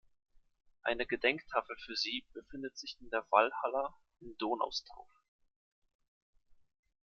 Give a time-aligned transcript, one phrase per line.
[0.81, 5.05] Eine Gedenktafel für sie befindet sich in der Walhalla in Donaustauf.